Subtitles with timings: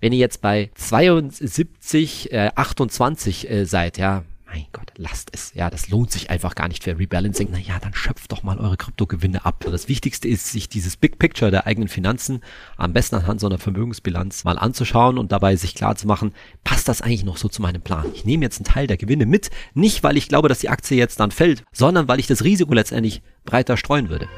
[0.00, 5.52] Wenn ihr jetzt bei 72, äh, 28 äh, seid, ja, mein Gott, lasst es.
[5.54, 7.50] Ja, das lohnt sich einfach gar nicht für Rebalancing.
[7.52, 9.64] Naja, dann schöpft doch mal eure Kryptogewinne ab.
[9.70, 12.40] Das Wichtigste ist, sich dieses Big Picture der eigenen Finanzen
[12.76, 16.32] am besten anhand so einer Vermögensbilanz mal anzuschauen und dabei sich klar zu machen,
[16.64, 18.06] passt das eigentlich noch so zu meinem Plan?
[18.14, 20.98] Ich nehme jetzt einen Teil der Gewinne mit, nicht weil ich glaube, dass die Aktie
[20.98, 24.28] jetzt dann fällt, sondern weil ich das Risiko letztendlich breiter streuen würde.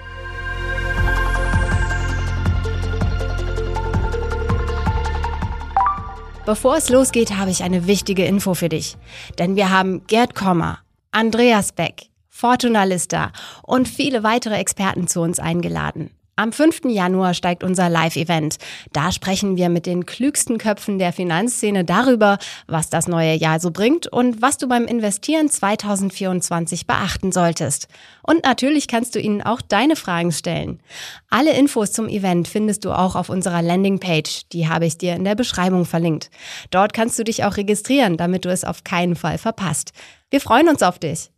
[6.44, 8.96] Bevor es losgeht, habe ich eine wichtige Info für dich.
[9.38, 10.80] Denn wir haben Gerd Kommer,
[11.12, 13.30] Andreas Beck, Fortuna Lista
[13.62, 16.10] und viele weitere Experten zu uns eingeladen.
[16.34, 16.86] Am 5.
[16.86, 18.56] Januar steigt unser Live-Event.
[18.94, 23.70] Da sprechen wir mit den klügsten Köpfen der Finanzszene darüber, was das neue Jahr so
[23.70, 27.88] bringt und was du beim Investieren 2024 beachten solltest.
[28.22, 30.80] Und natürlich kannst du ihnen auch deine Fragen stellen.
[31.28, 34.48] Alle Infos zum Event findest du auch auf unserer Landingpage.
[34.52, 36.30] Die habe ich dir in der Beschreibung verlinkt.
[36.70, 39.92] Dort kannst du dich auch registrieren, damit du es auf keinen Fall verpasst.
[40.30, 41.30] Wir freuen uns auf dich.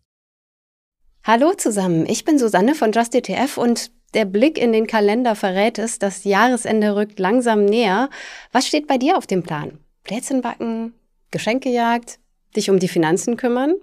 [1.25, 5.99] Hallo zusammen, ich bin Susanne von JustETF und der Blick in den Kalender verrät es,
[5.99, 8.11] das Jahresende rückt langsam näher.
[8.53, 9.79] Was steht bei dir auf dem Plan?
[10.05, 10.95] Plätzchen backen?
[11.31, 12.19] Geschenkejagd?
[12.57, 13.75] Dich um die Finanzen kümmern?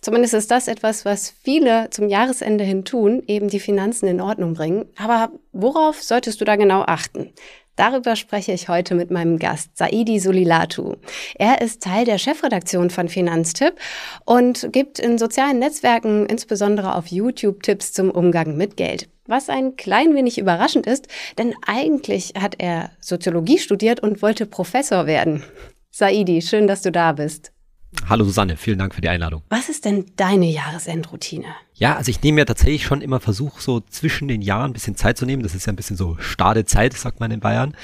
[0.00, 4.54] Zumindest ist das etwas, was viele zum Jahresende hin tun, eben die Finanzen in Ordnung
[4.54, 4.86] bringen.
[4.96, 7.32] Aber worauf solltest du da genau achten?
[7.76, 10.96] Darüber spreche ich heute mit meinem Gast, Saidi Sulilatu.
[11.36, 13.74] Er ist Teil der Chefredaktion von Finanztipp
[14.24, 19.08] und gibt in sozialen Netzwerken, insbesondere auf YouTube, Tipps zum Umgang mit Geld.
[19.28, 25.06] Was ein klein wenig überraschend ist, denn eigentlich hat er Soziologie studiert und wollte Professor
[25.06, 25.44] werden.
[25.90, 27.52] Saidi, schön, dass du da bist.
[28.08, 29.42] Hallo Susanne, vielen Dank für die Einladung.
[29.50, 31.48] Was ist denn deine Jahresendroutine?
[31.78, 34.96] Ja, also ich nehme ja tatsächlich schon immer Versuch, so zwischen den Jahren ein bisschen
[34.96, 35.44] Zeit zu nehmen.
[35.44, 37.76] Das ist ja ein bisschen so stade Zeit, sagt man in Bayern.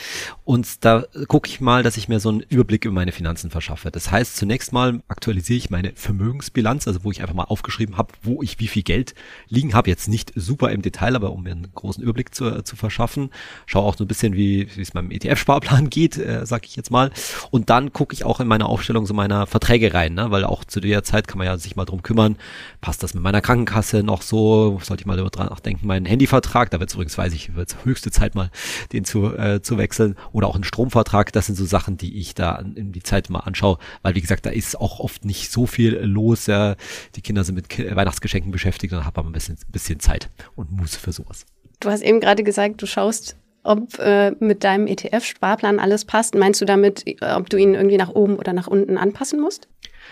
[0.43, 3.93] Und da gucke ich mal, dass ich mir so einen Überblick über meine Finanzen verschaffe.
[3.93, 8.13] Das heißt, zunächst mal aktualisiere ich meine Vermögensbilanz, also wo ich einfach mal aufgeschrieben habe,
[8.23, 9.15] wo ich wie viel Geld
[9.49, 9.91] liegen habe.
[9.91, 13.31] Jetzt nicht super im Detail, aber um mir einen großen Überblick zu, zu verschaffen.
[13.65, 17.13] Schaue auch so ein bisschen, wie, es meinem ETF-Sparplan geht, äh, sag ich jetzt mal.
[17.53, 20.33] Und dann gucke ich auch in meiner Aufstellung so meiner Verträge rein, ne?
[20.33, 22.37] weil auch zu der Zeit kann man ja sich mal drum kümmern,
[22.81, 26.71] passt das mit meiner Krankenkasse Kasse noch so, sollte ich mal dran nachdenken, meinen Handyvertrag,
[26.71, 28.51] da wird es übrigens, weiß ich, wird höchste Zeit mal,
[28.95, 32.35] den zu, äh, zu wechseln oder auch einen Stromvertrag, das sind so Sachen, die ich
[32.35, 35.67] da in die Zeit mal anschaue, weil wie gesagt, da ist auch oft nicht so
[35.67, 36.77] viel los, ja,
[37.15, 40.99] die Kinder sind mit Weihnachtsgeschenken beschäftigt und habe aber ein bisschen, bisschen Zeit und Muße
[40.99, 41.45] für sowas.
[41.81, 43.37] Du hast eben gerade gesagt, du schaust
[43.67, 46.35] ob äh, mit deinem ETF-Sparplan alles passt.
[46.35, 49.69] Meinst du damit, ob du ihn irgendwie nach oben oder nach unten anpassen musst?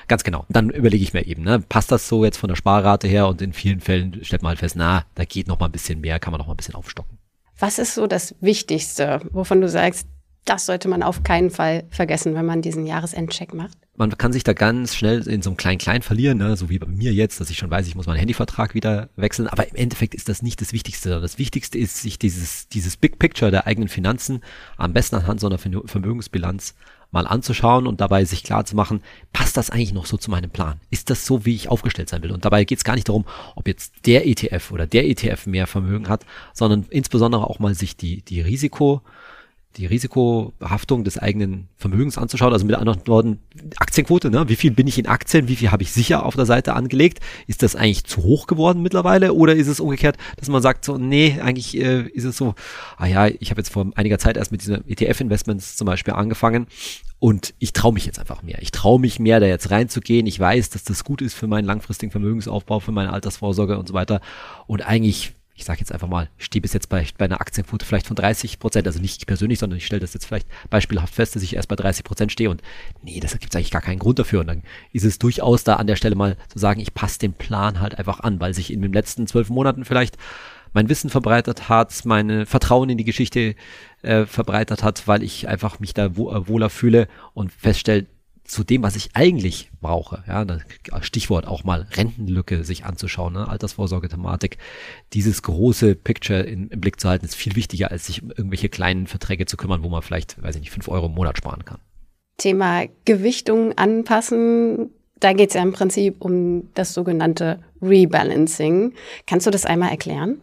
[0.09, 0.45] Ganz genau.
[0.49, 3.43] Dann überlege ich mir eben, ne, passt das so jetzt von der Sparrate her und
[3.43, 6.19] in vielen Fällen stellt man halt fest, na, da geht noch mal ein bisschen mehr,
[6.19, 7.19] kann man noch mal ein bisschen aufstocken.
[7.59, 10.07] Was ist so das Wichtigste, wovon du sagst,
[10.45, 13.79] das sollte man auf keinen Fall vergessen, wenn man diesen Jahresendcheck macht?
[13.95, 16.57] Man kann sich da ganz schnell in so einem Klein-Klein verlieren, ne?
[16.57, 19.47] so wie bei mir jetzt, dass ich schon weiß, ich muss meinen Handyvertrag wieder wechseln.
[19.47, 21.21] Aber im Endeffekt ist das nicht das Wichtigste.
[21.21, 24.41] Das Wichtigste ist, sich dieses, dieses Big Picture der eigenen Finanzen
[24.77, 26.75] am besten anhand so einer Vermögensbilanz
[27.13, 29.03] mal anzuschauen und dabei sich klar zu machen,
[29.33, 30.81] passt das eigentlich noch so zu meinem Plan?
[30.91, 32.33] Ist das so, wie ich aufgestellt sein will?
[32.33, 35.67] Und dabei geht es gar nicht darum, ob jetzt der ETF oder der ETF mehr
[35.67, 36.25] Vermögen hat,
[36.55, 39.03] sondern insbesondere auch mal sich die, die Risiko,
[39.77, 42.53] die Risikohaftung des eigenen Vermögens anzuschauen.
[42.53, 43.39] Also mit anderen Worten,
[43.77, 44.49] Aktienquote, ne?
[44.49, 47.21] wie viel bin ich in Aktien, wie viel habe ich sicher auf der Seite angelegt?
[47.47, 50.99] Ist das eigentlich zu hoch geworden mittlerweile oder ist es umgekehrt, dass man sagt so,
[50.99, 52.55] nee, eigentlich äh, ist es so,
[52.97, 56.67] ah ja, ich habe jetzt vor einiger Zeit erst mit diesen ETF-Investments zum Beispiel angefangen
[57.19, 58.61] und ich traue mich jetzt einfach mehr.
[58.63, 60.27] Ich traue mich mehr, da jetzt reinzugehen.
[60.27, 63.95] Ich weiß, dass das gut ist für meinen langfristigen Vermögensaufbau, für meine Altersvorsorge und so
[63.95, 64.21] weiter.
[64.67, 67.85] Und eigentlich ich sage jetzt einfach mal, ich stehe bis jetzt bei, bei einer Aktienquote
[67.85, 71.15] vielleicht von 30 Prozent, also nicht ich persönlich, sondern ich stelle das jetzt vielleicht beispielhaft
[71.15, 72.63] fest, dass ich erst bei 30 Prozent stehe und
[73.03, 74.41] nee, das gibt es eigentlich gar keinen Grund dafür.
[74.41, 77.35] Und dann ist es durchaus da an der Stelle mal zu sagen, ich passe den
[77.35, 80.17] Plan halt einfach an, weil sich in den letzten zwölf Monaten vielleicht
[80.73, 83.55] mein Wissen verbreitert hat, meine Vertrauen in die Geschichte
[84.01, 88.07] äh, verbreitert hat, weil ich einfach mich da äh, wohler fühle und feststelle,
[88.45, 90.25] zu dem, was ich eigentlich brauche.
[90.27, 90.45] Ja,
[91.01, 93.49] Stichwort auch mal Rentenlücke sich anzuschauen, ne?
[93.49, 94.59] Altersvorsorge-Thematik.
[95.13, 98.69] Dieses große Picture in, im Blick zu halten, ist viel wichtiger, als sich um irgendwelche
[98.69, 101.65] kleinen Verträge zu kümmern, wo man vielleicht, weiß ich nicht, fünf Euro im Monat sparen
[101.65, 101.79] kann.
[102.37, 104.91] Thema Gewichtung anpassen.
[105.21, 108.95] Da geht es ja im Prinzip um das sogenannte Rebalancing.
[109.27, 110.41] Kannst du das einmal erklären?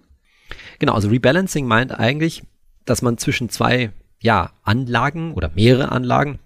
[0.80, 2.44] Genau, also Rebalancing meint eigentlich,
[2.86, 3.92] dass man zwischen zwei
[4.22, 6.40] ja, Anlagen oder mehrere Anlagen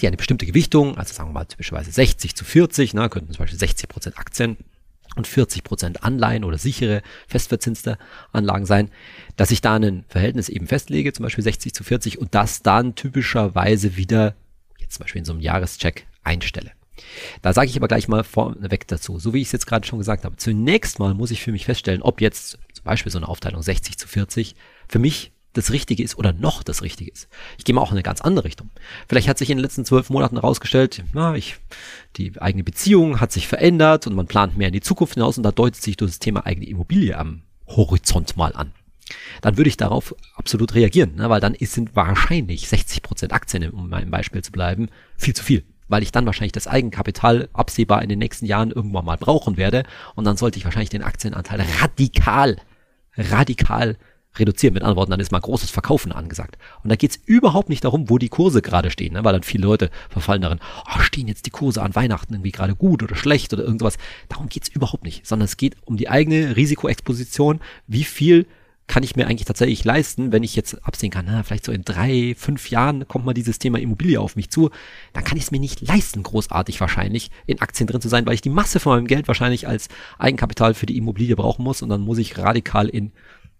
[0.00, 3.38] die eine bestimmte Gewichtung, also sagen wir mal typischerweise 60 zu 40, ne, könnten zum
[3.38, 4.56] Beispiel 60 Prozent Aktien
[5.16, 7.98] und 40 Prozent Anleihen oder sichere, festverzinste
[8.32, 8.90] Anlagen sein,
[9.36, 12.94] dass ich da ein Verhältnis eben festlege, zum Beispiel 60 zu 40 und das dann
[12.94, 14.34] typischerweise wieder
[14.78, 16.72] jetzt zum Beispiel in so einem Jahrescheck einstelle.
[17.42, 19.98] Da sage ich aber gleich mal vorneweg dazu, so wie ich es jetzt gerade schon
[19.98, 20.36] gesagt habe.
[20.36, 23.98] Zunächst mal muss ich für mich feststellen, ob jetzt zum Beispiel so eine Aufteilung 60
[23.98, 24.56] zu 40
[24.88, 27.28] für mich das Richtige ist oder noch das Richtige ist.
[27.58, 28.70] Ich gehe mal auch in eine ganz andere Richtung.
[29.08, 31.56] Vielleicht hat sich in den letzten zwölf Monaten herausgestellt, na, ich,
[32.16, 35.42] die eigene Beziehung hat sich verändert und man plant mehr in die Zukunft hinaus und
[35.42, 38.72] da deutet sich das Thema eigene Immobilie am Horizont mal an.
[39.40, 43.88] Dann würde ich darauf absolut reagieren, ne, weil dann sind wahrscheinlich 60 Prozent Aktien, um
[43.88, 48.08] meinem Beispiel zu bleiben, viel zu viel weil ich dann wahrscheinlich das Eigenkapital absehbar in
[48.08, 49.84] den nächsten Jahren irgendwann mal brauchen werde.
[50.14, 52.56] Und dann sollte ich wahrscheinlich den Aktienanteil radikal,
[53.16, 53.96] radikal
[54.38, 54.74] reduzieren.
[54.74, 56.58] Mit anderen Worten, dann ist mal großes Verkaufen angesagt.
[56.82, 59.24] Und da geht's überhaupt nicht darum, wo die Kurse gerade stehen, ne?
[59.24, 62.74] weil dann viele Leute verfallen darin, oh, stehen jetzt die Kurse an Weihnachten irgendwie gerade
[62.74, 63.98] gut oder schlecht oder irgendwas.
[64.28, 68.46] Darum geht's überhaupt nicht, sondern es geht um die eigene Risikoexposition, wie viel
[68.86, 71.84] kann ich mir eigentlich tatsächlich leisten, wenn ich jetzt absehen kann, na, vielleicht so in
[71.84, 74.70] drei, fünf Jahren kommt mal dieses Thema Immobilie auf mich zu,
[75.12, 78.34] dann kann ich es mir nicht leisten, großartig wahrscheinlich in Aktien drin zu sein, weil
[78.34, 79.88] ich die Masse von meinem Geld wahrscheinlich als
[80.18, 83.12] Eigenkapital für die Immobilie brauchen muss und dann muss ich radikal in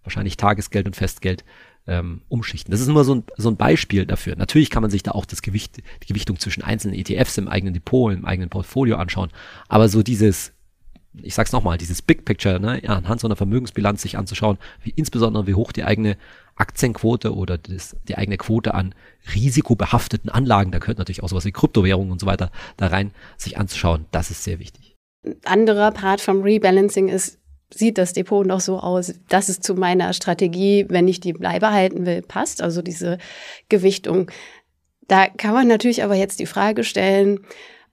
[0.07, 1.43] wahrscheinlich Tagesgeld und Festgeld
[1.85, 2.71] ähm, umschichten.
[2.71, 4.35] Das ist immer so ein, so ein Beispiel dafür.
[4.35, 7.73] Natürlich kann man sich da auch das Gewicht, die Gewichtung zwischen einzelnen ETFs im eigenen
[7.73, 9.29] Depot, im eigenen Portfolio anschauen.
[9.69, 10.53] Aber so dieses
[11.23, 14.91] ich sag's nochmal, dieses Big Picture, ne, ja, anhand so einer Vermögensbilanz sich anzuschauen, wie
[14.91, 16.17] insbesondere wie hoch die eigene
[16.55, 18.95] Aktienquote oder das, die eigene Quote an
[19.33, 23.57] risikobehafteten Anlagen, da gehört natürlich auch sowas wie Kryptowährungen und so weiter da rein, sich
[23.57, 24.95] anzuschauen, das ist sehr wichtig.
[25.25, 27.39] Ein anderer Part vom Rebalancing ist,
[27.73, 32.05] sieht das Depot noch so aus, dass es zu meiner Strategie, wenn ich die beibehalten
[32.05, 33.17] will, passt, also diese
[33.69, 34.31] Gewichtung.
[35.07, 37.39] Da kann man natürlich aber jetzt die Frage stellen,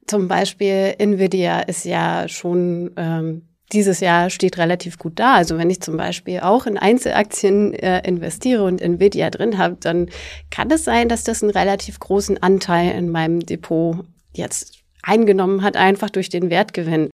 [0.07, 3.43] zum Beispiel Nvidia ist ja schon ähm,
[3.73, 5.35] dieses Jahr steht relativ gut da.
[5.35, 10.09] Also wenn ich zum Beispiel auch in Einzelaktien äh, investiere und Nvidia drin habe, dann
[10.51, 15.77] kann es sein, dass das einen relativ großen Anteil in meinem Depot jetzt eingenommen hat,
[15.77, 17.11] einfach durch den Wertgewinn.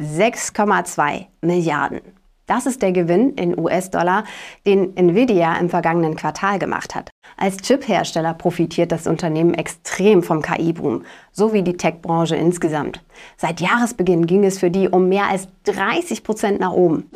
[0.00, 2.00] 6,2 Milliarden.
[2.46, 4.22] Das ist der Gewinn in US-Dollar,
[4.66, 7.10] den Nvidia im vergangenen Quartal gemacht hat.
[7.36, 13.02] Als Chip-Hersteller profitiert das Unternehmen extrem vom KI-Boom, so wie die Tech-Branche insgesamt.
[13.36, 17.10] Seit Jahresbeginn ging es für die um mehr als 30 Prozent nach oben.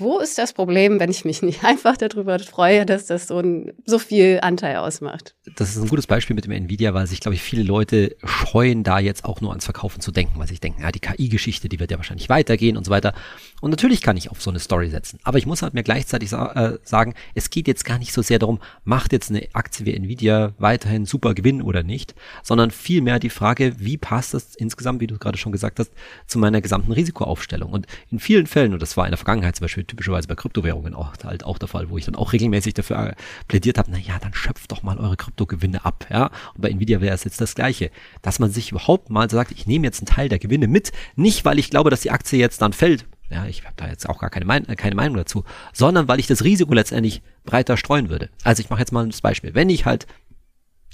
[0.00, 3.72] Wo ist das Problem, wenn ich mich nicht einfach darüber freue, dass das so, ein,
[3.84, 5.34] so viel Anteil ausmacht?
[5.56, 8.84] Das ist ein gutes Beispiel mit dem Nvidia, weil sich, glaube ich, viele Leute scheuen,
[8.84, 11.80] da jetzt auch nur ans Verkaufen zu denken, weil sie denken, ja, die KI-Geschichte, die
[11.80, 13.12] wird ja wahrscheinlich weitergehen und so weiter.
[13.60, 15.18] Und natürlich kann ich auf so eine Story setzen.
[15.24, 18.22] Aber ich muss halt mir gleichzeitig sa äh, sagen, es geht jetzt gar nicht so
[18.22, 23.18] sehr darum, macht jetzt eine Aktie wie Nvidia weiterhin super Gewinn oder nicht, sondern vielmehr
[23.18, 25.90] die Frage, wie passt das insgesamt, wie du gerade schon gesagt hast,
[26.28, 27.72] zu meiner gesamten Risikoaufstellung.
[27.72, 30.94] Und in vielen Fällen, und das war in der Vergangenheit zum Beispiel typischerweise bei Kryptowährungen
[30.94, 33.14] auch halt auch der Fall, wo ich dann auch regelmäßig dafür
[33.48, 36.30] plädiert habe, na ja, dann schöpft doch mal eure Kryptogewinne ab, ja.
[36.54, 37.90] Und bei Nvidia wäre es jetzt das Gleiche,
[38.22, 41.44] dass man sich überhaupt mal sagt, ich nehme jetzt einen Teil der Gewinne mit, nicht
[41.44, 44.18] weil ich glaube, dass die Aktie jetzt dann fällt, ja, ich habe da jetzt auch
[44.18, 48.30] gar keine, Mein keine Meinung dazu, sondern weil ich das Risiko letztendlich breiter streuen würde.
[48.42, 49.54] Also ich mache jetzt mal ein Beispiel.
[49.54, 50.06] Wenn ich halt,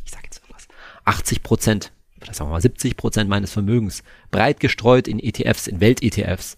[0.04, 0.66] ich sage jetzt was,
[1.04, 5.80] 80 Prozent, oder sagen wir mal 70 Prozent meines Vermögens breit gestreut in ETFs, in
[5.80, 6.56] Welt-ETFs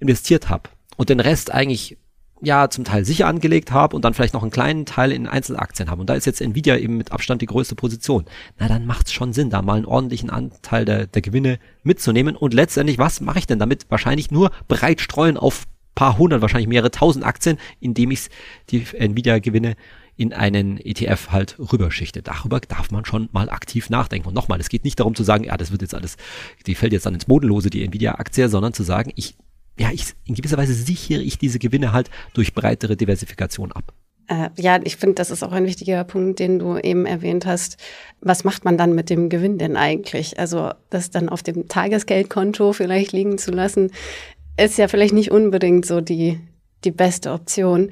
[0.00, 0.70] investiert habe
[1.00, 1.96] und den Rest eigentlich
[2.42, 5.90] ja zum Teil sicher angelegt habe und dann vielleicht noch einen kleinen Teil in Einzelaktien
[5.90, 6.02] habe.
[6.02, 8.26] Und da ist jetzt Nvidia eben mit Abstand die größte Position.
[8.58, 12.36] Na, dann macht es schon Sinn, da mal einen ordentlichen Anteil der, der Gewinne mitzunehmen.
[12.36, 13.86] Und letztendlich, was mache ich denn damit?
[13.88, 18.28] Wahrscheinlich nur breit streuen auf paar hundert, wahrscheinlich mehrere tausend Aktien, indem ich
[18.68, 19.76] die Nvidia-Gewinne
[20.18, 22.20] in einen ETF halt rüberschichte.
[22.20, 24.28] Darüber darf man schon mal aktiv nachdenken.
[24.28, 26.18] Und nochmal, es geht nicht darum zu sagen, ja, das wird jetzt alles,
[26.66, 29.34] die fällt jetzt dann ins Bodenlose, die Nvidia-Aktie, sondern zu sagen, ich
[29.78, 33.94] ja, ich, in gewisser Weise sichere ich diese Gewinne halt durch breitere Diversifikation ab.
[34.30, 37.78] Äh, ja, ich finde, das ist auch ein wichtiger Punkt, den du eben erwähnt hast.
[38.20, 40.38] Was macht man dann mit dem Gewinn denn eigentlich?
[40.38, 43.90] Also das dann auf dem Tagesgeldkonto vielleicht liegen zu lassen,
[44.56, 46.38] ist ja vielleicht nicht unbedingt so die,
[46.84, 47.90] die beste Option.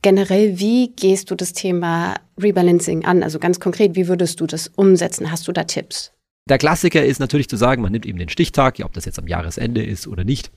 [0.00, 3.22] Generell, wie gehst du das Thema Rebalancing an?
[3.22, 5.30] Also ganz konkret, wie würdest du das umsetzen?
[5.30, 6.12] Hast du da Tipps?
[6.48, 9.18] Der Klassiker ist natürlich zu sagen, man nimmt eben den Stichtag, ja, ob das jetzt
[9.18, 10.52] am Jahresende ist oder nicht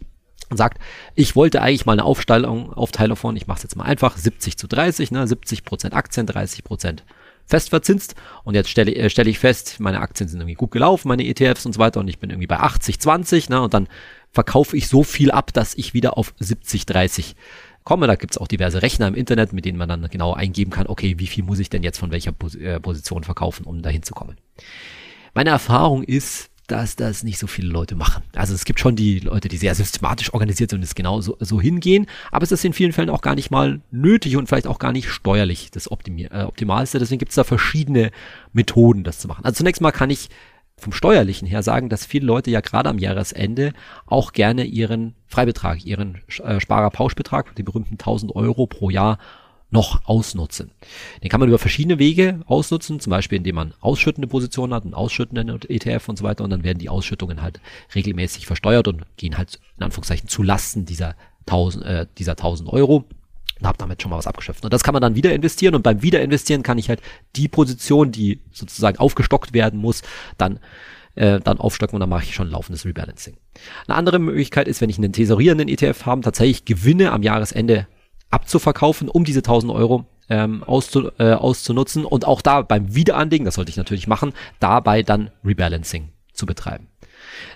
[0.50, 0.80] und sagt,
[1.16, 4.58] ich wollte eigentlich mal eine Aufteilung, Aufteilung von, ich mache es jetzt mal einfach, 70
[4.58, 7.04] zu 30, ne, 70 Prozent Aktien, 30 Prozent
[7.46, 11.26] festverzinst und jetzt stelle äh, stell ich fest, meine Aktien sind irgendwie gut gelaufen, meine
[11.26, 13.88] ETFs und so weiter und ich bin irgendwie bei 80, 20 ne, und dann
[14.32, 17.36] verkaufe ich so viel ab, dass ich wieder auf 70, 30
[17.84, 18.06] komme.
[18.06, 21.16] Da gibt's auch diverse Rechner im Internet, mit denen man dann genau eingeben kann, okay,
[21.18, 24.14] wie viel muss ich denn jetzt von welcher Pos äh, Position verkaufen, um dahin zu
[24.14, 24.38] kommen.
[25.34, 28.24] Meine Erfahrung ist, dass das nicht so viele Leute machen.
[28.36, 31.36] Also es gibt schon die Leute, die sehr systematisch organisiert sind und es genau so,
[31.40, 34.68] so hingehen, aber es ist in vielen Fällen auch gar nicht mal nötig und vielleicht
[34.68, 37.00] auch gar nicht steuerlich das Optimier äh, Optimalste.
[37.00, 38.12] Deswegen gibt es da verschiedene
[38.54, 39.46] Methoden, das zu machen.
[39.46, 40.30] Also zunächst mal kann ich
[40.78, 43.74] vom Steuerlichen her sagen, dass viele Leute ja gerade am Jahresende
[44.06, 49.18] auch gerne ihren Freibetrag, ihren äh, Sparerpauschbetrag, den berühmten 1000 Euro pro Jahr
[49.72, 50.72] noch ausnutzen.
[51.24, 54.94] Den kann man über verschiedene Wege ausnutzen, zum Beispiel indem man ausschüttende Positionen hat, einen
[54.94, 57.62] ausschüttenden ETF und so weiter und dann werden die Ausschüttungen halt
[57.94, 63.06] regelmäßig versteuert und gehen halt in Anführungszeichen zu Lasten dieser 1000, äh, dieser 1000 Euro
[63.60, 64.64] und habe damit schon mal was abgeschöpft.
[64.64, 67.02] Und das kann man dann wieder investieren und beim Wiederinvestieren kann ich halt
[67.36, 70.02] die Position, die sozusagen aufgestockt werden muss,
[70.38, 70.60] dann
[71.16, 73.36] äh, dann aufstocken und dann mache ich schon laufendes Rebalancing.
[73.88, 77.88] Eine andere Möglichkeit ist, wenn ich einen tesorierenden ETF habe, tatsächlich Gewinne am Jahresende
[78.30, 83.56] abzuverkaufen, um diese 1000 Euro ähm, auszu, äh, auszunutzen und auch da beim Wiederanlegen, das
[83.56, 86.88] sollte ich natürlich machen, dabei dann Rebalancing zu betreiben.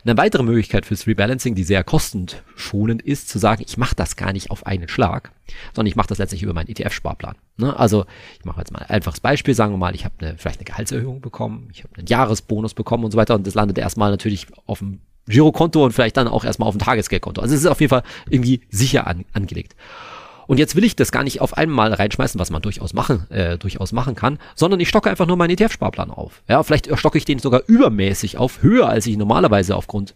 [0.04, 4.34] Eine weitere Möglichkeit fürs Rebalancing, die sehr kostenschonend ist, zu sagen, ich mache das gar
[4.34, 5.32] nicht auf einen Schlag,
[5.74, 7.36] sondern ich mache das letztlich über meinen ETF-Sparplan.
[7.58, 7.78] Ne?
[7.78, 8.06] Also
[8.40, 10.66] ich mache jetzt mal ein einfaches Beispiel, sagen wir mal, ich habe eine, vielleicht eine
[10.66, 14.48] Gehaltserhöhung bekommen, ich habe einen Jahresbonus bekommen und so weiter und das landet erstmal natürlich
[14.66, 17.42] auf dem Girokonto und vielleicht dann auch erstmal auf dem Tagesgeldkonto.
[17.42, 19.76] Also es ist auf jeden Fall irgendwie sicher an, angelegt.
[20.48, 23.58] Und jetzt will ich das gar nicht auf einmal reinschmeißen, was man durchaus machen, äh,
[23.58, 26.44] durchaus machen kann, sondern ich stocke einfach nur meinen ETF-Sparplan auf.
[26.48, 30.16] Ja, vielleicht stocke ich den sogar übermäßig auf, höher als ich normalerweise aufgrund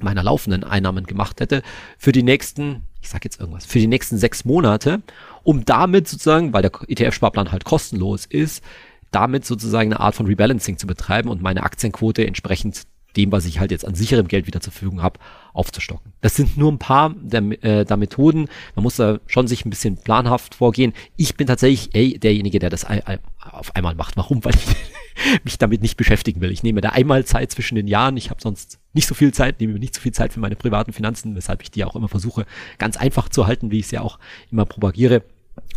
[0.00, 1.62] meiner laufenden Einnahmen gemacht hätte,
[1.98, 5.02] für die nächsten, ich sag jetzt irgendwas, für die nächsten sechs Monate,
[5.42, 8.62] um damit sozusagen, weil der ETF-Sparplan halt kostenlos ist,
[9.10, 12.82] damit sozusagen eine Art von Rebalancing zu betreiben und meine Aktienquote entsprechend
[13.16, 15.18] dem, was ich halt jetzt an sicherem Geld wieder zur Verfügung habe,
[15.52, 16.12] aufzustocken.
[16.20, 18.48] Das sind nur ein paar der, äh, der Methoden.
[18.74, 20.92] Man muss da schon sich ein bisschen planhaft vorgehen.
[21.16, 24.16] Ich bin tatsächlich ey, derjenige, der das auf einmal macht.
[24.16, 24.44] Warum?
[24.44, 26.50] Weil ich mich damit nicht beschäftigen will.
[26.50, 28.16] Ich nehme da einmal Zeit zwischen den Jahren.
[28.16, 30.92] Ich habe sonst nicht so viel Zeit, nehme nicht so viel Zeit für meine privaten
[30.92, 32.46] Finanzen, weshalb ich die auch immer versuche,
[32.78, 34.18] ganz einfach zu halten, wie ich es ja auch
[34.50, 35.22] immer propagiere.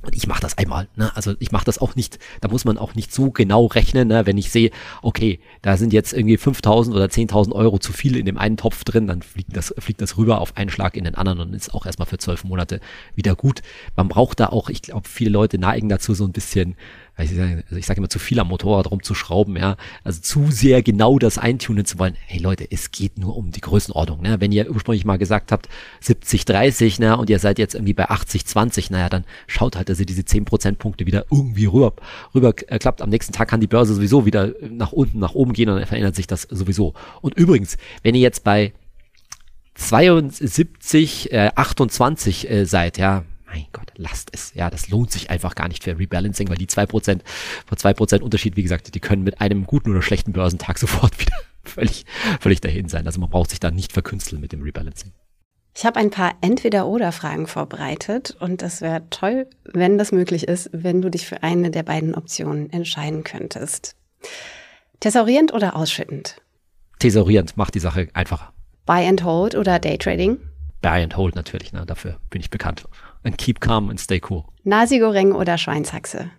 [0.02, 0.88] Und ich mache das einmal.
[0.96, 1.12] Ne?
[1.16, 4.26] Also ich mache das auch nicht, da muss man auch nicht so genau rechnen, ne?
[4.26, 8.26] wenn ich sehe, okay, da sind jetzt irgendwie 5.000 oder 10.000 Euro zu viel in
[8.26, 11.16] dem einen Topf drin, dann fliegt das, fliegt das rüber auf einen Schlag in den
[11.16, 12.80] anderen und ist auch erstmal für zwölf Monate
[13.16, 13.62] wieder gut.
[13.98, 16.76] Man braucht da auch, ich glaube, viele Leute neigen dazu so ein bisschen
[17.26, 21.20] ich sage, also sage immer zu viel am Motorrad rumzuschrauben, ja, also zu sehr genau
[21.20, 22.16] das eintunen zu wollen.
[22.26, 24.40] Hey Leute, es geht nur um die Größenordnung, ne?
[24.40, 25.70] Wenn ihr ursprünglich mal gesagt habt
[26.02, 29.90] 70 30, ne, und ihr seid jetzt irgendwie bei 80 20, naja, dann schaut halt,
[29.90, 31.94] dass ihr diese 10 Prozentpunkte wieder irgendwie rüber
[32.34, 33.02] rüber äh, klappt.
[33.02, 35.88] Am nächsten Tag kann die Börse sowieso wieder nach unten, nach oben gehen und dann
[35.88, 36.94] verändert sich das sowieso.
[37.22, 38.74] Und übrigens, wenn ihr jetzt bei
[39.76, 44.54] 72, äh, 28 äh, seid, ja, mein Gott, lasst es.
[44.54, 47.24] Ja, das lohnt sich einfach gar nicht für Rebalancing, weil die zwei Prozent,
[47.66, 51.20] vor zwei Prozent Unterschied, wie gesagt, die können mit einem guten oder schlechten Börsentag sofort
[51.20, 52.06] wieder völlig,
[52.40, 53.06] völlig dahin sein.
[53.06, 55.12] Also man braucht sich da nicht verkünsteln mit dem Rebalancing.
[55.76, 61.02] Ich habe ein paar Entweder-Oder-Fragen vorbereitet und es wäre toll, wenn das möglich ist, wenn
[61.02, 63.96] du dich für eine der beiden Optionen entscheiden könntest.
[65.00, 66.42] Thesaurierend oder ausschüttend?
[66.98, 68.52] Thesaurierend macht die Sache einfacher.
[68.86, 70.40] Buy and Hold oder Daytrading?
[70.82, 71.86] Buy and Hold natürlich, ne?
[71.86, 72.84] dafür bin ich bekannt
[73.24, 74.46] and keep calm and stay cool.
[74.64, 76.32] Nasi Goreng oder Schweinshaxe?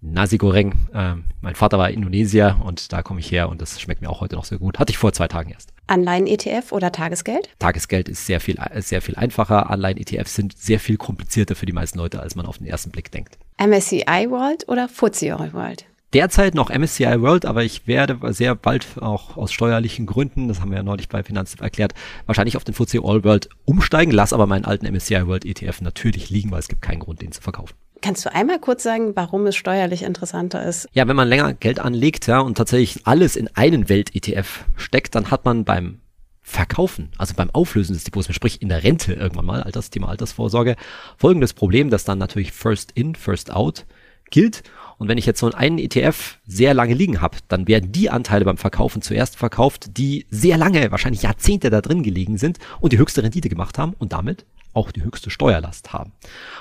[0.00, 0.74] Nasi Goreng.
[0.92, 4.20] Ähm, mein Vater war Indonesier und da komme ich her und das schmeckt mir auch
[4.20, 4.78] heute noch sehr gut.
[4.78, 5.72] Hatte ich vor zwei Tagen erst.
[5.86, 7.50] Anleihen-ETF oder Tagesgeld?
[7.60, 9.70] Tagesgeld ist sehr viel, sehr viel einfacher.
[9.70, 13.12] Anleihen-ETFs sind sehr viel komplizierter für die meisten Leute, als man auf den ersten Blick
[13.12, 13.38] denkt.
[13.58, 15.86] MSCI World oder FTSE World?
[16.12, 20.70] Derzeit noch MSCI World, aber ich werde sehr bald auch aus steuerlichen Gründen, das haben
[20.70, 21.94] wir ja neulich bei Finanztipp erklärt,
[22.26, 26.30] wahrscheinlich auf den FTSE All World umsteigen, lass aber meinen alten MSCI World ETF natürlich
[26.30, 27.74] liegen, weil es gibt keinen Grund, den zu verkaufen.
[28.02, 30.88] Kannst du einmal kurz sagen, warum es steuerlich interessanter ist?
[30.92, 35.30] Ja, wenn man länger Geld anlegt, ja, und tatsächlich alles in einen Welt-ETF steckt, dann
[35.30, 36.00] hat man beim
[36.44, 40.74] Verkaufen, also beim Auflösen des Depots, sprich in der Rente irgendwann mal, Alters, Thema Altersvorsorge,
[41.16, 43.86] folgendes Problem, dass dann natürlich First In, First Out
[44.32, 44.64] gilt
[45.02, 48.44] und wenn ich jetzt so einen ETF sehr lange liegen habe, dann werden die Anteile
[48.44, 52.98] beim Verkaufen zuerst verkauft, die sehr lange, wahrscheinlich Jahrzehnte da drin gelegen sind und die
[52.98, 56.12] höchste Rendite gemacht haben und damit auch die höchste Steuerlast haben.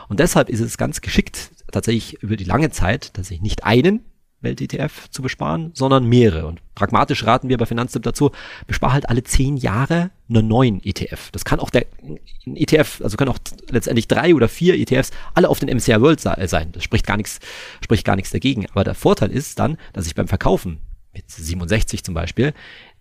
[0.09, 4.05] Und deshalb ist es ganz geschickt, tatsächlich über die lange Zeit, dass ich nicht einen
[4.39, 6.47] Welt-ETF zu besparen, sondern mehrere.
[6.47, 8.31] Und pragmatisch raten wir bei Finanztipp dazu,
[8.65, 11.31] bespar halt alle zehn Jahre einen neuen ETF.
[11.31, 15.49] Das kann auch der ein ETF, also können auch letztendlich drei oder vier ETFs alle
[15.49, 16.71] auf den MCI World sein.
[16.71, 17.39] Das spricht gar nichts,
[17.81, 18.67] spricht gar nichts dagegen.
[18.71, 20.79] Aber der Vorteil ist dann, dass ich beim Verkaufen
[21.13, 22.53] mit 67 zum Beispiel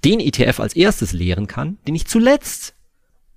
[0.04, 2.74] den ETF als erstes leeren kann, den ich zuletzt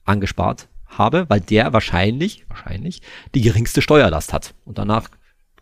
[0.06, 3.02] angespart habe, weil der wahrscheinlich, wahrscheinlich
[3.34, 4.54] die geringste Steuerlast hat.
[4.66, 5.10] Und danach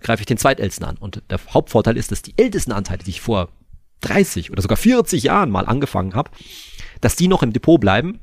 [0.02, 0.98] greife ich den zweitältesten an.
[0.98, 3.50] Und der Hauptvorteil ist, dass die ältesten Anteile, die ich vor
[4.02, 6.32] 30 oder sogar 40 Jahren mal angefangen habe,
[7.02, 8.20] dass die noch im Depot bleiben,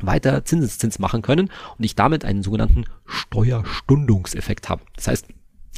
[0.00, 4.82] weiter Zinseszins machen können und ich damit einen sogenannten Steuerstundungseffekt habe.
[4.96, 5.26] Das heißt,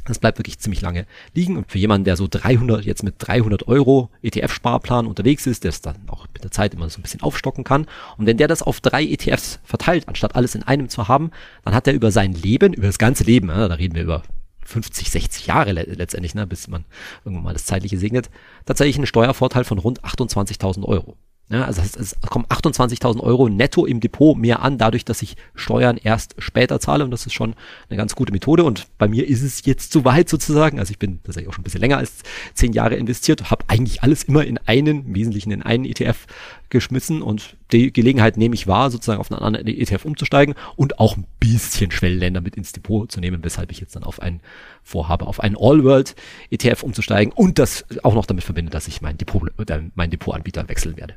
[0.06, 1.56] das bleibt wirklich ziemlich lange liegen.
[1.56, 5.80] Und für jemanden, der so 300, jetzt mit 300 Euro ETF-Sparplan unterwegs ist, der es
[5.80, 7.86] dann auch mit der Zeit immer so ein bisschen aufstocken kann.
[8.18, 11.30] Und wenn der das auf drei ETFs verteilt, anstatt alles in einem zu haben,
[11.64, 14.22] dann hat er über sein Leben, über das ganze Leben, da reden wir über
[14.66, 16.84] 50, 60 Jahre letztendlich, ne, bis man
[17.24, 18.30] irgendwann mal das Zeitliche segnet,
[18.66, 21.16] tatsächlich einen Steuervorteil von rund 28.000 Euro.
[21.50, 25.98] Ja, also es, kommen 28.000 Euro netto im Depot mehr an, dadurch, dass ich Steuern
[25.98, 27.04] erst später zahle.
[27.04, 27.54] Und das ist schon
[27.90, 28.64] eine ganz gute Methode.
[28.64, 31.60] Und bei mir ist es jetzt zu weit sozusagen, also ich bin tatsächlich auch schon
[31.60, 32.22] ein bisschen länger als
[32.54, 36.26] zehn Jahre investiert, habe eigentlich alles immer in einen, im Wesentlichen in einen ETF
[36.70, 41.16] geschmissen und die Gelegenheit nehme ich wahr, sozusagen auf einen anderen ETF umzusteigen und auch
[41.16, 44.40] ein bisschen Schwellenländer mit ins Depot zu nehmen, weshalb ich jetzt dann auf einen
[44.82, 46.14] vorhabe, auf einen All-World
[46.50, 50.68] ETF umzusteigen und das auch noch damit verbinde, dass ich mein Depot, äh, mein Depotanbieter
[50.68, 51.14] wechseln werde.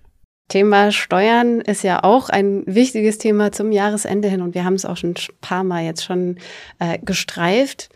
[0.50, 4.86] Thema Steuern ist ja auch ein wichtiges Thema zum Jahresende hin und wir haben es
[4.86, 6.38] auch schon ein paar Mal jetzt schon
[6.80, 7.90] äh, gestreift.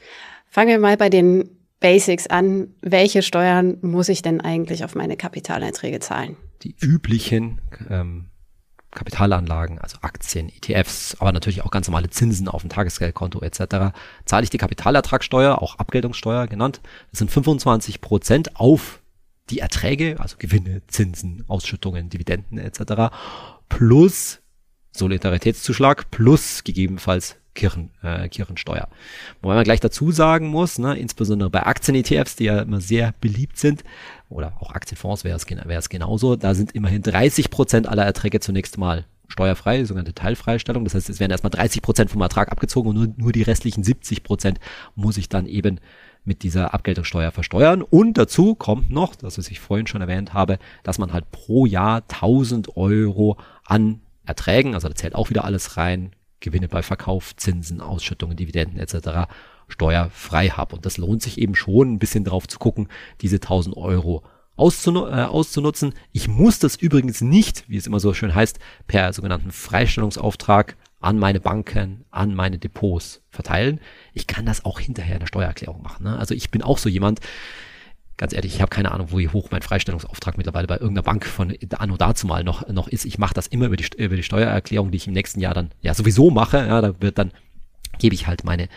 [0.48, 1.50] Fangen wir mal bei den
[1.82, 2.70] Basics an.
[2.82, 6.38] Welche Steuern muss ich denn eigentlich auf meine Kapitaleinträge zahlen?
[6.62, 7.60] Die üblichen
[7.90, 8.28] ähm,
[8.92, 13.94] Kapitalanlagen, also Aktien, ETFs, aber natürlich auch ganz normale Zinsen auf dem Tagesgeldkonto etc.,
[14.26, 16.82] zahle ich die Kapitalertragssteuer, auch Abgeltungssteuer genannt.
[17.10, 19.02] Das sind 25 Prozent auf
[19.50, 23.14] die Erträge, also Gewinne, Zinsen, Ausschüttungen, Dividenden etc.
[23.70, 24.40] plus
[24.92, 28.88] Solidaritätszuschlag plus gegebenenfalls Kirchen, äh, Kirchensteuer.
[29.42, 33.58] Wobei man gleich dazu sagen muss, ne, insbesondere bei Aktien-ETFs, die ja immer sehr beliebt
[33.58, 33.84] sind,
[34.30, 38.40] oder auch Aktienfonds wäre es, wäre es genauso, da sind immerhin 30 Prozent aller Erträge
[38.40, 40.84] zunächst mal steuerfrei, sogenannte Teilfreistellung.
[40.84, 43.84] Das heißt, es werden erstmal 30 Prozent vom Ertrag abgezogen und nur, nur die restlichen
[43.84, 44.60] 70 Prozent
[44.96, 45.80] muss ich dann eben
[46.24, 47.82] mit dieser Abgeltungssteuer versteuern.
[47.82, 51.66] Und dazu kommt noch, das was ich vorhin schon erwähnt habe, dass man halt pro
[51.66, 57.36] Jahr 1000 Euro an Erträgen, also da zählt auch wieder alles rein, Gewinne bei Verkauf,
[57.38, 59.32] Zinsen, Ausschüttungen, Dividenden etc.
[59.70, 60.76] steuerfrei habe.
[60.76, 62.90] Und das lohnt sich eben schon ein bisschen drauf zu gucken,
[63.22, 64.24] diese 1000 Euro
[64.58, 65.94] auszunu äh, auszunutzen.
[66.12, 71.18] Ich muss das übrigens nicht, wie es immer so schön heißt, per sogenannten Freistellungsauftrag an
[71.18, 73.80] meine Banken, an meine Depots verteilen.
[74.14, 76.04] Ich kann das auch hinterher in der Steuererklärung machen.
[76.04, 76.18] Ne?
[76.18, 77.22] Also ich bin auch so jemand,
[78.22, 81.58] ganz ehrlich, ich habe keine Ahnung, wie hoch mein Freistellungsauftrag mittlerweile bei irgendeiner Bank von
[81.76, 83.04] anno dazu mal noch, noch ist.
[83.04, 85.72] Ich mache das immer über die, über die Steuererklärung, die ich im nächsten Jahr dann
[85.82, 86.58] ja sowieso mache.
[86.58, 87.32] Ja, da wird dann,
[87.98, 88.70] gebe ich halt meine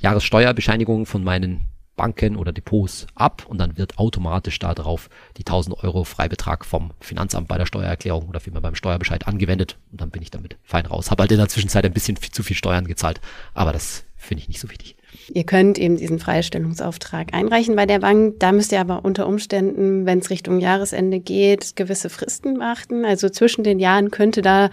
[0.00, 1.62] Jahressteuerbescheinigung von meinen
[1.96, 5.08] Banken oder Depots ab und dann wird automatisch darauf
[5.38, 10.02] die 1000 Euro Freibetrag vom Finanzamt bei der Steuererklärung oder vielmehr beim Steuerbescheid angewendet und
[10.02, 11.10] dann bin ich damit fein raus.
[11.10, 13.22] Habe halt in der Zwischenzeit ein bisschen zu viel Steuern gezahlt,
[13.54, 14.96] aber das finde ich nicht so wichtig.
[15.32, 18.36] Ihr könnt eben diesen Freistellungsauftrag einreichen bei der Bank.
[18.38, 23.04] Da müsst ihr aber unter Umständen, wenn es Richtung Jahresende geht, gewisse Fristen beachten.
[23.04, 24.70] Also zwischen den Jahren könnte da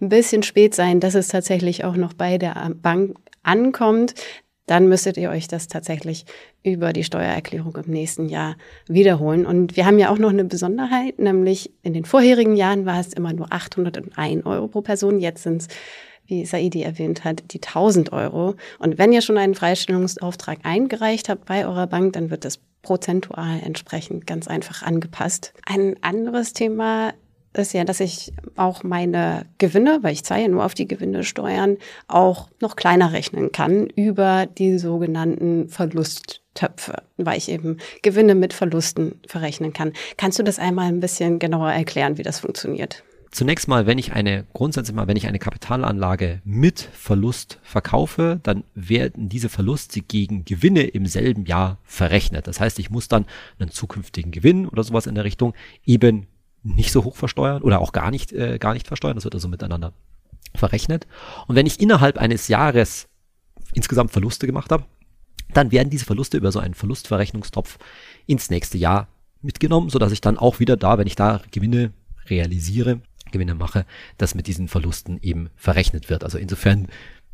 [0.00, 4.14] ein bisschen spät sein, dass es tatsächlich auch noch bei der Bank ankommt
[4.68, 6.26] dann müsstet ihr euch das tatsächlich
[6.62, 9.46] über die Steuererklärung im nächsten Jahr wiederholen.
[9.46, 13.14] Und wir haben ja auch noch eine Besonderheit, nämlich in den vorherigen Jahren war es
[13.14, 15.20] immer nur 801 Euro pro Person.
[15.20, 15.68] Jetzt sind es,
[16.28, 18.54] wie Saidi erwähnt hat, die 1000 Euro.
[18.78, 23.60] Und wenn ihr schon einen Freistellungsauftrag eingereicht habt bei eurer Bank, dann wird das prozentual
[23.64, 25.52] entsprechend ganz einfach angepasst.
[25.66, 27.12] Ein anderes Thema
[27.54, 31.24] ist ja, dass ich auch meine Gewinne, weil ich zahle ja nur auf die Gewinne
[31.24, 38.52] Steuern, auch noch kleiner rechnen kann über die sogenannten Verlusttöpfe, weil ich eben Gewinne mit
[38.52, 39.92] Verlusten verrechnen kann.
[40.16, 43.02] Kannst du das einmal ein bisschen genauer erklären, wie das funktioniert?
[43.30, 48.64] Zunächst mal, wenn ich eine, grundsätzlich mal, wenn ich eine Kapitalanlage mit Verlust verkaufe, dann
[48.74, 52.46] werden diese Verluste gegen Gewinne im selben Jahr verrechnet.
[52.46, 53.26] Das heißt, ich muss dann
[53.58, 56.26] einen zukünftigen Gewinn oder sowas in der Richtung eben
[56.62, 59.16] nicht so hoch versteuern oder auch gar nicht, äh, gar nicht versteuern.
[59.16, 59.92] Das wird also miteinander
[60.54, 61.06] verrechnet.
[61.46, 63.08] Und wenn ich innerhalb eines Jahres
[63.74, 64.84] insgesamt Verluste gemacht habe,
[65.52, 67.78] dann werden diese Verluste über so einen Verlustverrechnungstopf
[68.26, 69.08] ins nächste Jahr
[69.42, 71.92] mitgenommen, sodass ich dann auch wieder da, wenn ich da Gewinne
[72.28, 73.86] realisiere, Gewinne mache,
[74.16, 76.24] dass mit diesen Verlusten eben verrechnet wird.
[76.24, 76.88] Also insofern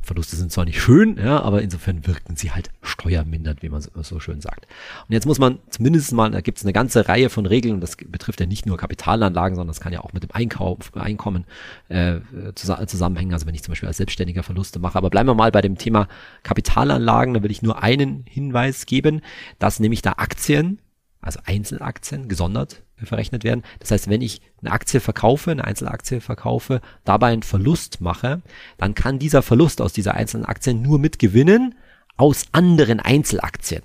[0.04, 4.20] Verluste sind zwar nicht schön, ja, aber insofern wirken sie halt steuermindert, wie man so
[4.20, 4.66] schön sagt.
[5.09, 7.80] Und jetzt muss man zumindest mal, da gibt es eine ganze Reihe von Regeln, und
[7.80, 11.46] das betrifft ja nicht nur Kapitalanlagen, sondern das kann ja auch mit dem Einkauf, Einkommen
[11.88, 12.20] äh,
[12.54, 14.98] zusammenhängen, also wenn ich zum Beispiel als Selbstständiger Verluste mache.
[14.98, 16.07] Aber bleiben wir mal bei dem Thema
[16.42, 19.22] Kapitalanlagen, da will ich nur einen Hinweis geben,
[19.59, 20.80] dass nämlich da Aktien,
[21.24, 23.62] also Einzelaktien, gesondert verrechnet werden.
[23.80, 28.42] Das heißt, wenn ich eine Aktie verkaufe, eine Einzelaktie verkaufe, dabei einen Verlust mache,
[28.78, 31.74] dann kann dieser Verlust aus dieser einzelnen Aktie nur mit Gewinnen
[32.16, 33.82] aus anderen Einzelaktien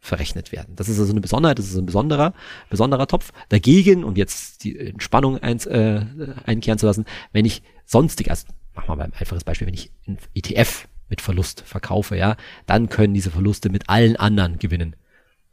[0.00, 0.76] verrechnet werden.
[0.76, 2.32] Das ist also eine Besonderheit, das ist ein besonderer,
[2.70, 3.32] besonderer Topf.
[3.48, 6.04] Dagegen, um jetzt die Entspannung eins, äh,
[6.44, 9.90] einkehren zu lassen, wenn ich sonstig, also machen wir mal ein einfaches Beispiel, wenn ich
[10.06, 14.96] ein ETF mit Verlust verkaufe, ja, dann können diese Verluste mit allen anderen Gewinnen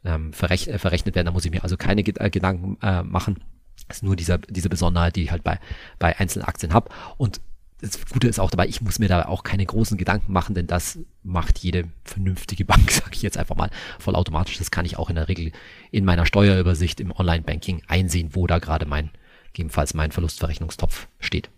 [0.04, 1.26] ähm, verrech äh, verrechnet werden.
[1.26, 3.42] Da muss ich mir also keine äh, Gedanken äh, machen.
[3.88, 5.58] Das ist nur dieser, diese Besonderheit, die ich halt bei,
[5.98, 6.90] bei einzelnen Aktien habe.
[7.16, 7.40] Und
[7.80, 10.66] das Gute ist auch dabei, ich muss mir da auch keine großen Gedanken machen, denn
[10.66, 14.58] das macht jede vernünftige Bank, sage ich jetzt einfach mal, vollautomatisch.
[14.58, 15.52] Das kann ich auch in der Regel
[15.90, 19.10] in meiner Steuerübersicht im Online-Banking einsehen, wo da gerade mein,
[19.52, 21.50] gegebenenfalls mein Verlustverrechnungstopf steht.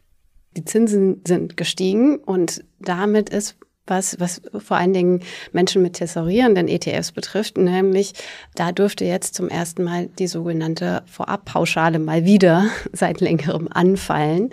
[0.57, 5.20] Die Zinsen sind gestiegen und damit ist was, was vor allen Dingen
[5.53, 8.12] Menschen mit tessorierenden ETFs betrifft, nämlich
[8.55, 14.51] da dürfte jetzt zum ersten Mal die sogenannte Vorabpauschale mal wieder seit längerem anfallen.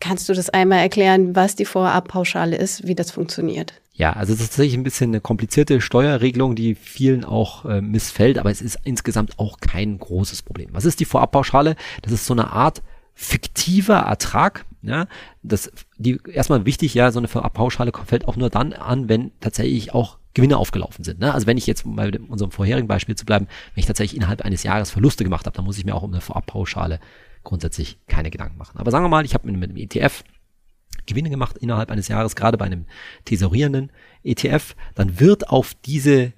[0.00, 3.74] Kannst du das einmal erklären, was die Vorabpauschale ist, wie das funktioniert?
[3.94, 8.38] Ja, also es ist tatsächlich ein bisschen eine komplizierte Steuerregelung, die vielen auch äh, missfällt,
[8.38, 10.70] aber es ist insgesamt auch kein großes Problem.
[10.72, 11.76] Was ist die Vorabpauschale?
[12.00, 12.82] Das ist so eine Art
[13.14, 15.06] fiktiver Ertrag, ja,
[15.42, 19.94] das, die, erstmal wichtig, ja, so eine Pauschale fällt auch nur dann an, wenn tatsächlich
[19.94, 21.20] auch Gewinne aufgelaufen sind.
[21.20, 21.32] Ne?
[21.32, 24.62] Also wenn ich jetzt bei unserem vorherigen Beispiel zu bleiben, wenn ich tatsächlich innerhalb eines
[24.62, 27.00] Jahres Verluste gemacht habe, dann muss ich mir auch um eine Vorabpauschale
[27.44, 28.78] grundsätzlich keine Gedanken machen.
[28.78, 30.24] Aber sagen wir mal, ich habe mit einem ETF
[31.06, 32.86] Gewinne gemacht innerhalb eines Jahres, gerade bei einem
[33.24, 33.90] tesorierenden
[34.22, 36.32] ETF, dann wird auf diese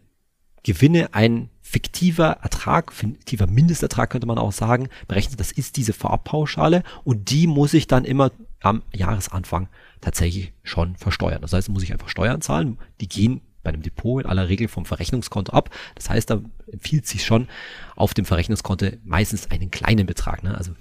[0.63, 5.41] Gewinne ein fiktiver Ertrag, fiktiver Mindestertrag könnte man auch sagen, berechnet.
[5.41, 9.69] Das ist diese Vorabpauschale und die muss ich dann immer am Jahresanfang
[10.01, 11.43] tatsächlich schon versteuern.
[11.43, 12.79] Das heißt, muss ich einfach Steuern zahlen.
[13.01, 15.69] Die gehen bei einem Depot in aller Regel vom Verrechnungskonto ab.
[15.97, 17.49] Das heißt, da empfiehlt sich schon
[17.97, 20.45] auf dem Verrechnungskonto meistens einen kleinen Betrag.
[20.45, 20.57] Ne?
[20.57, 20.75] Also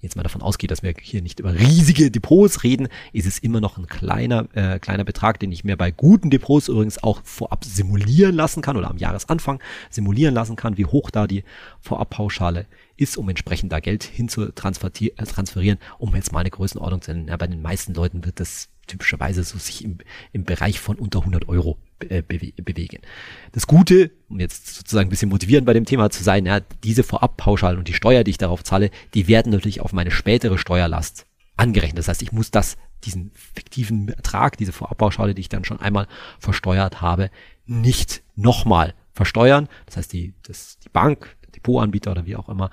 [0.00, 3.60] jetzt mal davon ausgeht, dass wir hier nicht über riesige Depots reden, ist es immer
[3.60, 7.64] noch ein kleiner, äh, kleiner Betrag, den ich mir bei guten Depots übrigens auch vorab
[7.64, 11.44] simulieren lassen kann oder am Jahresanfang simulieren lassen kann, wie hoch da die
[11.80, 17.02] Vorabpauschale ist, um entsprechend da Geld hin zu äh, transferieren, um jetzt mal eine Größenordnung
[17.02, 17.28] zu nennen.
[17.28, 19.98] Ja, bei den meisten Leuten wird das typischerweise so sich im,
[20.32, 21.76] im Bereich von unter 100 Euro
[22.08, 23.00] äh, bewe bewegen.
[23.52, 27.02] Das Gute, um jetzt sozusagen ein bisschen motivierend bei dem Thema zu sein, ja, diese
[27.02, 31.26] Vorabpauschalen und die Steuer, die ich darauf zahle, die werden natürlich auf meine spätere Steuerlast
[31.56, 31.98] angerechnet.
[31.98, 36.06] Das heißt, ich muss das, diesen fiktiven Ertrag, diese Vorabpauschale, die ich dann schon einmal
[36.38, 37.30] versteuert habe,
[37.66, 39.68] nicht nochmal versteuern.
[39.86, 42.70] Das heißt, die, das, die Bank, Depotanbieter oder wie auch immer,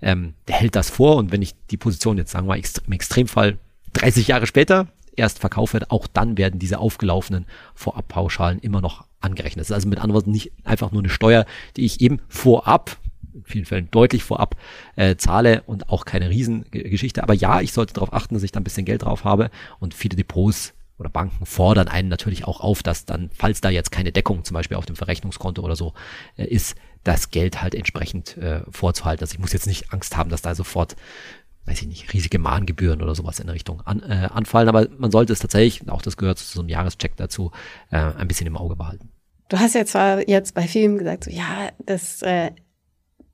[0.00, 3.58] ähm, der hält das vor und wenn ich die Position jetzt sagen wir im Extremfall
[3.94, 4.86] 30 Jahre später
[5.18, 9.62] erst verkauft wird, auch dann werden diese aufgelaufenen Vorabpauschalen immer noch angerechnet.
[9.62, 11.44] Das ist also mit anderen Worten nicht einfach nur eine Steuer,
[11.76, 12.96] die ich eben vorab,
[13.34, 14.56] in vielen Fällen deutlich vorab
[14.96, 17.22] äh, zahle und auch keine Riesengeschichte.
[17.22, 19.94] Aber ja, ich sollte darauf achten, dass ich da ein bisschen Geld drauf habe und
[19.94, 24.12] viele Depots oder Banken fordern einen natürlich auch auf, dass dann, falls da jetzt keine
[24.12, 25.94] Deckung zum Beispiel auf dem Verrechnungskonto oder so
[26.36, 29.22] äh, ist, das Geld halt entsprechend äh, vorzuhalten.
[29.22, 30.96] Also ich muss jetzt nicht Angst haben, dass da sofort
[31.68, 34.68] weiß ich nicht, riesige Mahngebühren oder sowas in der Richtung an, äh, anfallen.
[34.68, 37.50] Aber man sollte es tatsächlich, auch das gehört zu so einem Jahrescheck dazu,
[37.90, 39.10] äh, ein bisschen im Auge behalten.
[39.48, 42.50] Du hast ja zwar jetzt bei Filmen gesagt, so ja, das äh,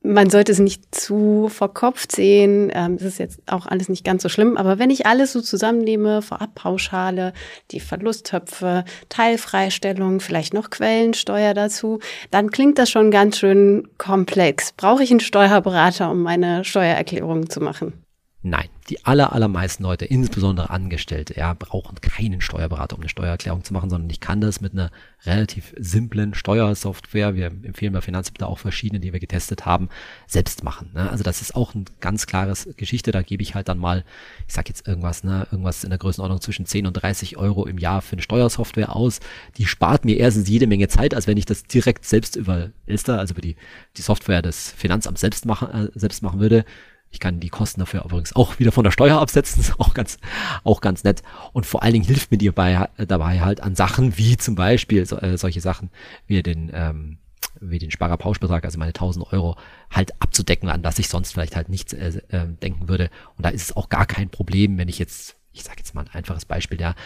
[0.04, 2.70] man sollte es nicht zu verkopft sehen.
[2.74, 4.56] Ähm, das ist jetzt auch alles nicht ganz so schlimm.
[4.56, 7.32] Aber wenn ich alles so zusammennehme, Vorabpauschale,
[7.70, 14.72] die Verlusttöpfe, Teilfreistellung, vielleicht noch Quellensteuer dazu, dann klingt das schon ganz schön komplex.
[14.72, 18.03] Brauche ich einen Steuerberater, um meine Steuererklärung zu machen?
[18.46, 23.72] Nein, die aller, allermeisten Leute, insbesondere Angestellte, ja, brauchen keinen Steuerberater, um eine Steuererklärung zu
[23.72, 24.90] machen, sondern ich kann das mit einer
[25.24, 29.88] relativ simplen Steuersoftware, wir empfehlen bei Finanzämter auch verschiedene, die wir getestet haben,
[30.26, 30.90] selbst machen.
[30.92, 31.08] Ne?
[31.10, 34.04] Also das ist auch ein ganz klares Geschichte, da gebe ich halt dann mal,
[34.46, 37.78] ich sag jetzt irgendwas, ne, irgendwas in der Größenordnung zwischen 10 und 30 Euro im
[37.78, 39.20] Jahr für eine Steuersoftware aus.
[39.56, 43.20] Die spart mir erstens jede Menge Zeit, als wenn ich das direkt selbst über Elster,
[43.20, 43.56] also über die,
[43.96, 46.66] die Software des Finanzamts selbst machen, äh, selbst machen würde
[47.14, 50.18] ich kann die Kosten dafür übrigens auch wieder von der Steuer absetzen, ist auch ganz,
[50.64, 51.22] auch ganz nett.
[51.52, 55.06] Und vor allen Dingen hilft mir die dabei, dabei halt an Sachen wie zum Beispiel
[55.06, 55.90] so, äh, solche Sachen
[56.26, 57.18] wie den, ähm,
[57.60, 59.56] wie den Sparerpauschbetrag, also meine 1000 Euro
[59.90, 63.10] halt abzudecken, an das ich sonst vielleicht halt nichts äh, äh, denken würde.
[63.36, 66.02] Und da ist es auch gar kein Problem, wenn ich jetzt, ich sage jetzt mal
[66.02, 66.96] ein einfaches Beispiel, ja,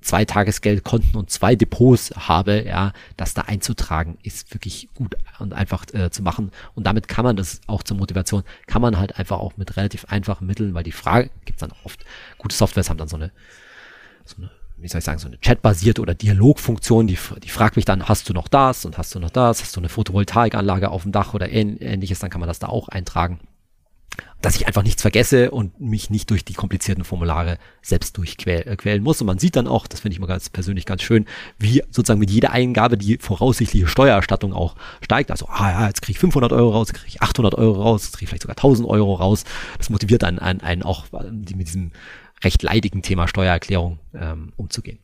[0.00, 5.84] zwei Tagesgeldkonten und zwei Depots habe, ja, das da einzutragen, ist wirklich gut und einfach
[5.92, 6.50] äh, zu machen.
[6.74, 10.04] Und damit kann man das auch zur Motivation, kann man halt einfach auch mit relativ
[10.06, 12.04] einfachen Mitteln, weil die Frage, gibt dann oft,
[12.38, 13.32] gute Softwares haben dann so eine,
[14.24, 17.84] so eine wie soll ich sagen, so eine chatbasierte oder Dialogfunktion, die, die fragt mich
[17.84, 21.02] dann, hast du noch das und hast du noch das, hast du eine Photovoltaikanlage auf
[21.02, 23.40] dem Dach oder ähnliches, dann kann man das da auch eintragen.
[24.40, 29.00] Dass ich einfach nichts vergesse und mich nicht durch die komplizierten Formulare selbst durchquälen äh,
[29.00, 29.20] muss.
[29.20, 31.26] Und man sieht dann auch, das finde ich mal ganz persönlich ganz schön,
[31.58, 35.30] wie sozusagen mit jeder Eingabe die voraussichtliche Steuererstattung auch steigt.
[35.30, 38.24] Also, ah ja, jetzt kriege ich 500 Euro raus, kriege ich 800 Euro raus, kriege
[38.24, 39.44] ich vielleicht sogar 1000 Euro raus.
[39.76, 41.92] Das motiviert dann einen, einen auch, mit diesem
[42.44, 45.00] recht leidigen Thema Steuererklärung ähm, umzugehen.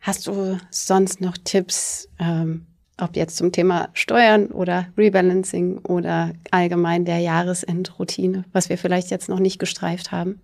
[0.00, 2.66] Hast du sonst noch Tipps, ähm,
[3.00, 9.28] ob jetzt zum Thema Steuern oder Rebalancing oder allgemein der Jahresendroutine, was wir vielleicht jetzt
[9.28, 10.40] noch nicht gestreift haben?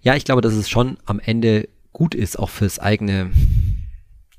[0.00, 3.30] Ja, ich glaube, dass es schon am Ende gut ist, auch fürs eigene,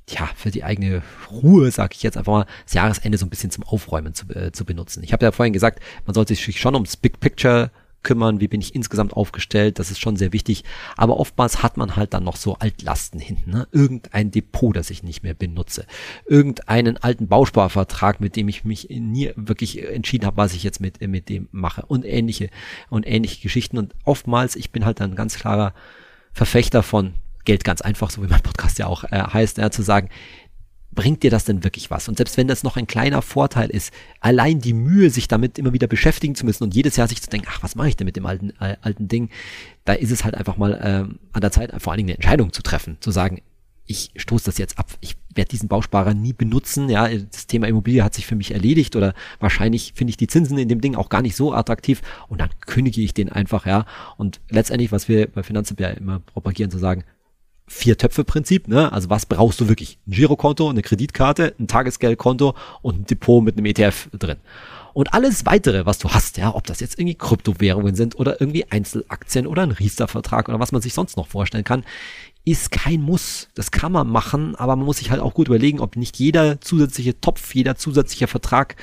[0.10, 1.02] ja, für die eigene
[1.32, 4.52] Ruhe, sage ich jetzt einfach mal, das Jahresende so ein bisschen zum Aufräumen zu, äh,
[4.52, 5.04] zu benutzen.
[5.04, 7.72] Ich habe ja vorhin gesagt, man sollte sich schon ums Big Picture
[8.06, 10.64] kümmern, wie bin ich insgesamt aufgestellt, das ist schon sehr wichtig.
[10.96, 13.68] Aber oftmals hat man halt dann noch so Altlasten hinten, ne?
[13.74, 15.86] irgendein Depot, das ich nicht mehr benutze,
[16.26, 21.02] irgendeinen alten Bausparvertrag, mit dem ich mich nie wirklich entschieden habe, was ich jetzt mit,
[21.06, 22.50] mit dem mache und ähnliche
[22.90, 23.78] und ähnliche Geschichten.
[23.78, 25.74] Und oftmals, ich bin halt ein ganz klarer
[26.32, 27.16] Verfechter von
[27.46, 30.10] Geld ganz einfach, so wie mein Podcast ja auch äh, heißt, ja, zu sagen,
[30.96, 32.08] bringt dir das denn wirklich was?
[32.08, 35.74] Und selbst wenn das noch ein kleiner Vorteil ist, allein die Mühe, sich damit immer
[35.74, 38.06] wieder beschäftigen zu müssen und jedes Jahr sich zu denken, ach, was mache ich denn
[38.06, 39.30] mit dem alten, äh, alten Ding?
[39.84, 42.54] Da ist es halt einfach mal äh, an der Zeit, vor allen Dingen eine Entscheidung
[42.54, 43.42] zu treffen, zu sagen,
[43.88, 48.04] ich stoße das jetzt ab, ich werde diesen Bausparer nie benutzen, ja, das Thema Immobilie
[48.04, 51.10] hat sich für mich erledigt oder wahrscheinlich finde ich die Zinsen in dem Ding auch
[51.10, 53.86] gar nicht so attraktiv und dann kündige ich den einfach, ja,
[54.18, 57.04] und letztendlich, was wir bei Finanzamt ja immer propagieren, zu sagen,
[57.68, 58.92] Vier-Töpfe-Prinzip, ne?
[58.92, 59.98] Also was brauchst du wirklich?
[60.08, 64.38] Ein Girokonto, eine Kreditkarte, ein Tagesgeldkonto und ein Depot mit einem ETF drin.
[64.94, 68.72] Und alles weitere, was du hast, ja, ob das jetzt irgendwie Kryptowährungen sind oder irgendwie
[68.72, 71.84] Einzelaktien oder ein Riester-Vertrag oder was man sich sonst noch vorstellen kann,
[72.46, 73.50] ist kein Muss.
[73.56, 76.62] Das kann man machen, aber man muss sich halt auch gut überlegen, ob nicht jeder
[76.62, 78.76] zusätzliche Topf, jeder zusätzliche Vertrag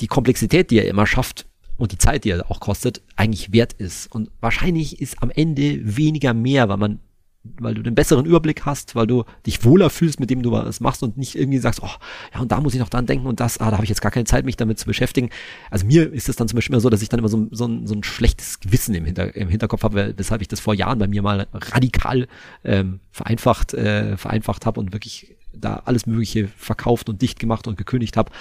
[0.00, 1.46] die Komplexität, die er immer schafft,
[1.76, 4.12] und die Zeit, die er auch kostet, eigentlich wert ist.
[4.14, 7.00] Und wahrscheinlich ist am Ende weniger mehr, weil man
[7.44, 10.80] weil du den besseren Überblick hast, weil du dich wohler fühlst, mit dem du was
[10.80, 11.90] machst und nicht irgendwie sagst, oh,
[12.32, 14.00] ja, und da muss ich noch dran denken und das, ah, da habe ich jetzt
[14.00, 15.30] gar keine Zeit, mich damit zu beschäftigen.
[15.70, 17.66] Also mir ist es dann zum Beispiel immer so, dass ich dann immer so, so,
[17.66, 20.98] ein, so ein schlechtes Gewissen im, Hinter, im Hinterkopf habe, weshalb ich das vor Jahren
[20.98, 22.28] bei mir mal radikal
[22.64, 27.76] ähm, vereinfacht, äh, vereinfacht habe und wirklich da alles Mögliche verkauft und dicht gemacht und
[27.76, 28.32] gekündigt habe,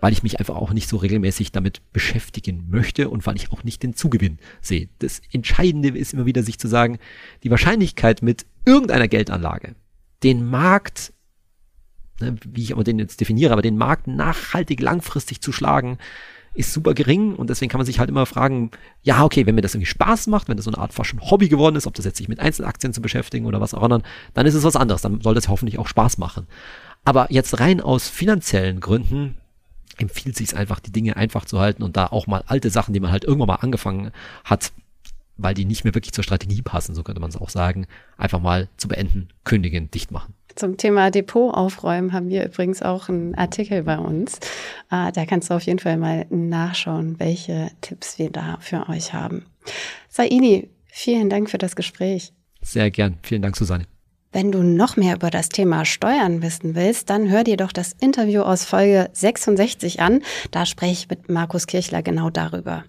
[0.00, 3.64] weil ich mich einfach auch nicht so regelmäßig damit beschäftigen möchte und weil ich auch
[3.64, 4.88] nicht den Zugewinn sehe.
[4.98, 6.98] Das Entscheidende ist immer wieder, sich zu sagen,
[7.42, 9.74] die Wahrscheinlichkeit mit irgendeiner Geldanlage,
[10.22, 11.12] den Markt,
[12.20, 15.98] ne, wie ich aber den jetzt definiere, aber den Markt nachhaltig langfristig zu schlagen,
[16.54, 18.70] ist super gering und deswegen kann man sich halt immer fragen,
[19.02, 21.20] ja, okay, wenn mir das irgendwie Spaß macht, wenn das so eine Art fast schon
[21.20, 24.02] Hobby geworden ist, ob das jetzt sich mit Einzelaktien zu beschäftigen oder was auch immer,
[24.34, 26.46] dann ist es was anderes, dann soll das hoffentlich auch Spaß machen.
[27.04, 29.36] Aber jetzt rein aus finanziellen Gründen
[29.96, 32.94] empfiehlt sich es einfach, die Dinge einfach zu halten und da auch mal alte Sachen,
[32.94, 34.10] die man halt irgendwann mal angefangen
[34.44, 34.72] hat,
[35.42, 38.40] weil die nicht mehr wirklich zur Strategie passen, so könnte man es auch sagen, einfach
[38.40, 40.34] mal zu beenden, kündigen, dicht machen.
[40.56, 44.38] Zum Thema Depot aufräumen haben wir übrigens auch einen Artikel bei uns.
[44.90, 49.14] Äh, da kannst du auf jeden Fall mal nachschauen, welche Tipps wir da für euch
[49.14, 49.46] haben.
[50.08, 52.32] Saini, vielen Dank für das Gespräch.
[52.62, 53.18] Sehr gern.
[53.22, 53.86] Vielen Dank, Susanne.
[54.32, 57.96] Wenn du noch mehr über das Thema Steuern wissen willst, dann hör dir doch das
[57.98, 60.22] Interview aus Folge 66 an.
[60.52, 62.84] Da spreche ich mit Markus Kirchler genau darüber.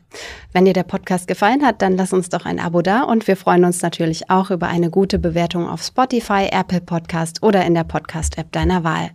[0.53, 3.35] Wenn dir der Podcast gefallen hat, dann lass uns doch ein Abo da und wir
[3.35, 7.85] freuen uns natürlich auch über eine gute Bewertung auf Spotify, Apple Podcast oder in der
[7.85, 9.09] Podcast-App deiner Wahl.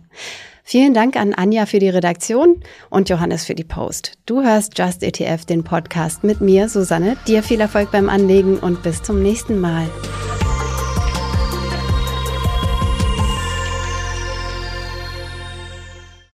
[0.63, 4.17] Vielen Dank an Anja für die Redaktion und Johannes für die Post.
[4.25, 7.15] Du hörst Just ETF, den Podcast mit mir, Susanne.
[7.25, 9.87] Dir viel Erfolg beim Anlegen und bis zum nächsten Mal.